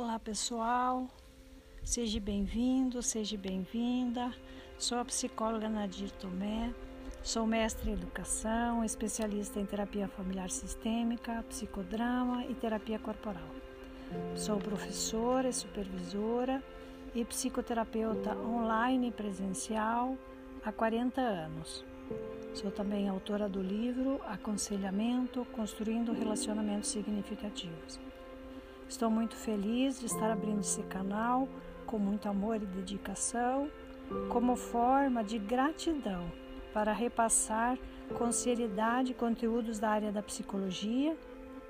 [0.00, 1.08] Olá pessoal,
[1.82, 4.32] seja bem-vindo, seja bem-vinda.
[4.78, 6.72] Sou a psicóloga Nadir Tomé,
[7.20, 13.50] sou mestre em educação, especialista em terapia familiar sistêmica, psicodrama e terapia corporal.
[14.36, 16.62] Sou professora e supervisora
[17.12, 20.16] e psicoterapeuta online e presencial
[20.64, 21.84] há 40 anos.
[22.54, 27.98] Sou também autora do livro Aconselhamento Construindo Relacionamentos Significativos.
[28.88, 31.46] Estou muito feliz de estar abrindo esse canal
[31.86, 33.70] com muito amor e dedicação,
[34.30, 36.32] como forma de gratidão
[36.72, 37.78] para repassar
[38.16, 41.14] com seriedade conteúdos da área da psicologia,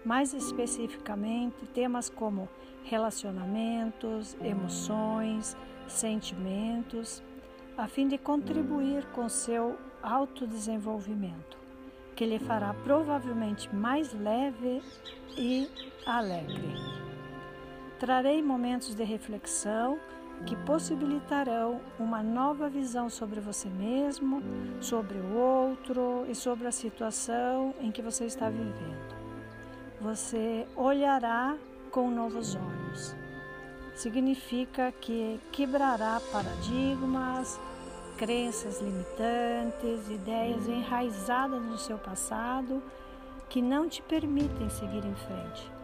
[0.05, 2.49] mais especificamente temas como
[2.85, 5.57] relacionamentos, emoções,
[5.89, 7.23] sentimentos,
[7.77, 11.59] a fim de contribuir com seu autodesenvolvimento,
[12.15, 14.81] que lhe fará provavelmente mais leve
[15.37, 15.69] e
[16.07, 16.88] alegre.
[17.99, 19.99] Trarei momentos de reflexão
[20.47, 24.41] que possibilitarão uma nova visão sobre você mesmo,
[24.81, 29.17] sobre o outro e sobre a situação em que você está vivendo.
[30.01, 31.57] Você olhará
[31.91, 33.17] com novos olhos.
[33.97, 37.59] Significa que quebrará paradigmas,
[38.17, 42.81] crenças limitantes, ideias enraizadas no seu passado
[43.49, 45.78] que não te permitem seguir em frente.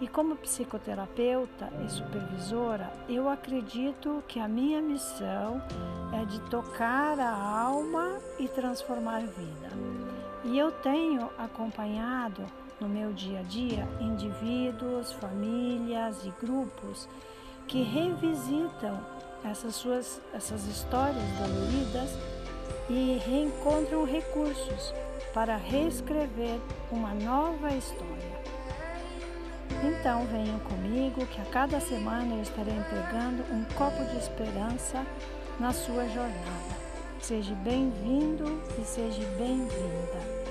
[0.00, 5.60] E como psicoterapeuta e supervisora, eu acredito que a minha missão
[6.12, 9.70] é de tocar a alma e transformar vida.
[10.44, 12.46] E eu tenho acompanhado
[12.80, 17.08] no meu dia a dia indivíduos, famílias e grupos
[17.66, 19.00] que revisitam
[19.44, 22.10] essas suas essas histórias doloridas
[22.88, 24.94] e reencontram recursos
[25.34, 26.58] para reescrever
[26.90, 28.47] uma nova história.
[29.82, 35.06] Então venham comigo que a cada semana eu estarei entregando um copo de esperança
[35.60, 36.78] na sua jornada.
[37.20, 40.47] Seja bem-vindo e seja bem-vinda.